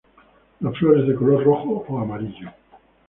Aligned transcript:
Las 0.61 0.75
flores 0.79 1.05
de 1.07 1.13
color 1.13 1.43
rojo 1.43 1.85
o 1.87 1.99
amarillo. 1.99 2.49